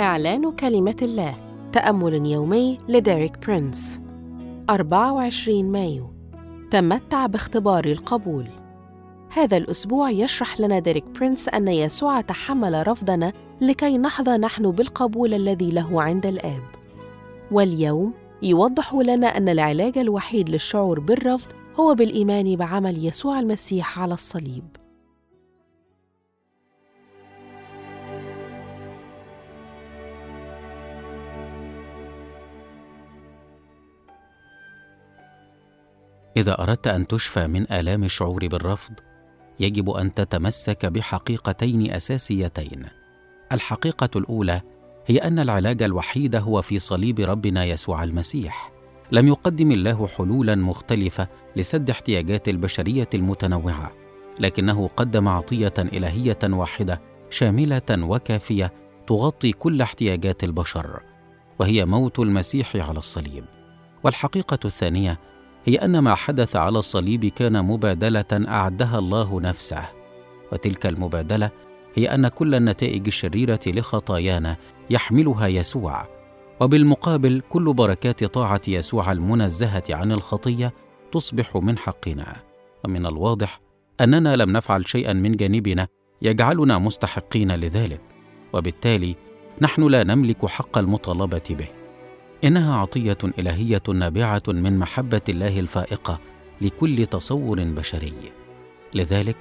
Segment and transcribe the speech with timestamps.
[0.00, 1.34] إعلان كلمة الله.
[1.72, 4.00] تأمل يومي لديريك برينس.
[4.70, 6.10] 24 مايو.
[6.70, 8.46] تمتع باختبار القبول.
[9.28, 15.70] هذا الأسبوع يشرح لنا ديريك برينس أن يسوع تحمل رفضنا لكي نحظى نحن بالقبول الذي
[15.70, 16.62] له عند الآب.
[17.50, 18.12] واليوم
[18.42, 24.81] يوضح لنا أن العلاج الوحيد للشعور بالرفض هو بالإيمان بعمل يسوع المسيح على الصليب.
[36.36, 38.92] إذا أردت أن تشفى من آلام الشعور بالرفض،
[39.60, 42.86] يجب أن تتمسك بحقيقتين أساسيتين.
[43.52, 44.60] الحقيقة الأولى
[45.06, 48.72] هي أن العلاج الوحيد هو في صليب ربنا يسوع المسيح.
[49.12, 53.92] لم يقدم الله حلولا مختلفة لسد احتياجات البشرية المتنوعة،
[54.40, 58.72] لكنه قدم عطية إلهية واحدة شاملة وكافية
[59.06, 61.02] تغطي كل احتياجات البشر،
[61.58, 63.44] وهي موت المسيح على الصليب.
[64.04, 65.20] والحقيقة الثانية
[65.64, 69.82] هي أن ما حدث على الصليب كان مبادلة أعدها الله نفسه.
[70.52, 71.50] وتلك المبادلة
[71.94, 74.56] هي أن كل النتائج الشريرة لخطايانا
[74.90, 76.06] يحملها يسوع.
[76.60, 80.72] وبالمقابل كل بركات طاعة يسوع المنزهة عن الخطية
[81.12, 82.36] تصبح من حقنا.
[82.84, 83.60] ومن الواضح
[84.00, 85.88] أننا لم نفعل شيئا من جانبنا
[86.22, 88.00] يجعلنا مستحقين لذلك.
[88.52, 89.16] وبالتالي
[89.60, 91.81] نحن لا نملك حق المطالبة به.
[92.44, 96.20] إنها عطية إلهية نابعة من محبة الله الفائقة
[96.60, 98.32] لكل تصور بشري.
[98.94, 99.36] لذلك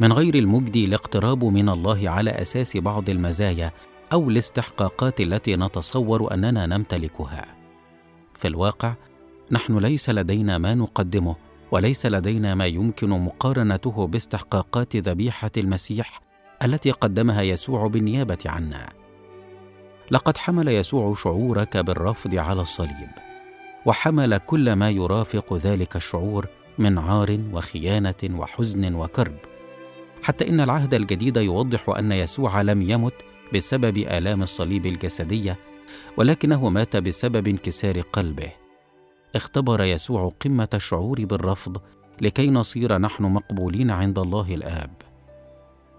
[0.00, 3.72] من غير المجدي الاقتراب من الله على أساس بعض المزايا
[4.12, 7.46] أو الاستحقاقات التي نتصور أننا نمتلكها.
[8.34, 8.94] في الواقع
[9.50, 11.36] نحن ليس لدينا ما نقدمه
[11.70, 16.20] وليس لدينا ما يمكن مقارنته باستحقاقات ذبيحة المسيح
[16.64, 19.03] التي قدمها يسوع بالنيابة عنا.
[20.10, 23.10] لقد حمل يسوع شعورك بالرفض على الصليب
[23.86, 26.46] وحمل كل ما يرافق ذلك الشعور
[26.78, 29.36] من عار وخيانة وحزن وكرب.
[30.22, 33.14] حتى إن العهد الجديد يوضح أن يسوع لم يمت
[33.54, 35.58] بسبب آلام الصليب الجسدية
[36.16, 38.52] ولكنه مات بسبب انكسار قلبه.
[39.34, 41.80] اختبر يسوع قمة الشعور بالرفض
[42.20, 44.92] لكي نصير نحن مقبولين عند الله الآب.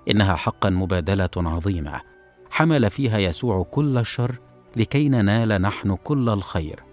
[0.10, 2.15] إنها حقا مبادلة عظيمة
[2.56, 4.36] حمل فيها يسوع كل الشر
[4.76, 6.84] لكي ننال نحن كل الخير.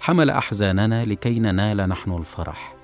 [0.00, 2.76] حمل أحزاننا لكي ننال نحن الفرح.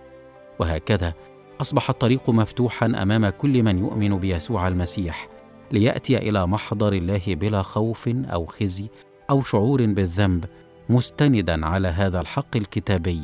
[0.58, 1.14] وهكذا
[1.60, 5.28] أصبح الطريق مفتوحا أمام كل من يؤمن بيسوع المسيح
[5.72, 8.88] ليأتي إلى محضر الله بلا خوف أو خزي
[9.30, 10.44] أو شعور بالذنب
[10.88, 13.20] مستندا على هذا الحق الكتابي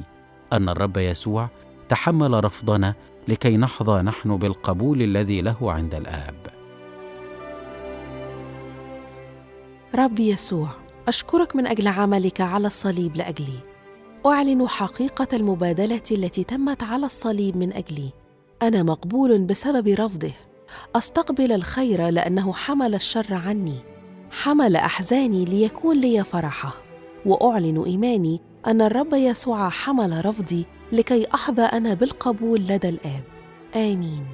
[0.52, 1.48] أن الرب يسوع
[1.88, 2.94] تحمل رفضنا
[3.28, 6.47] لكي نحظى نحن بالقبول الذي له عند الآب.
[9.98, 10.68] رب يسوع
[11.08, 13.58] أشكرك من أجل عملك على الصليب لأجلي.
[14.26, 18.12] أعلن حقيقة المبادلة التي تمت على الصليب من أجلي.
[18.62, 20.32] أنا مقبول بسبب رفضه.
[20.96, 23.78] أستقبل الخير لأنه حمل الشر عني.
[24.30, 26.74] حمل أحزاني ليكون لي فرحة.
[27.26, 33.22] وأعلن إيماني أن الرب يسوع حمل رفضي لكي أحظى أنا بالقبول لدى الآب.
[33.76, 34.26] آمين.